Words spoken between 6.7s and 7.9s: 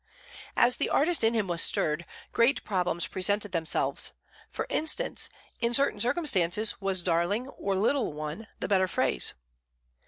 was "darling" or